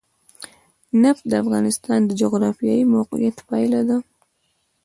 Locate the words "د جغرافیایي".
2.05-2.83